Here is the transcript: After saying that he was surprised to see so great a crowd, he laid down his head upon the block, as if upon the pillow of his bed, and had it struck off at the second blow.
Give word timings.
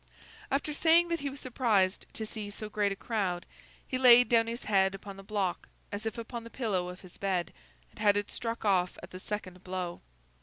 After 0.49 0.73
saying 0.73 1.09
that 1.09 1.19
he 1.19 1.29
was 1.29 1.39
surprised 1.39 2.07
to 2.13 2.25
see 2.25 2.49
so 2.49 2.69
great 2.71 2.91
a 2.91 2.95
crowd, 2.95 3.45
he 3.87 3.99
laid 3.99 4.29
down 4.29 4.47
his 4.47 4.63
head 4.63 4.95
upon 4.95 5.15
the 5.15 5.21
block, 5.21 5.69
as 5.91 6.07
if 6.07 6.17
upon 6.17 6.43
the 6.43 6.49
pillow 6.49 6.89
of 6.89 7.01
his 7.01 7.19
bed, 7.19 7.53
and 7.91 7.99
had 7.99 8.17
it 8.17 8.31
struck 8.31 8.65
off 8.65 8.97
at 9.03 9.11
the 9.11 9.19
second 9.19 9.63
blow. 9.63 10.01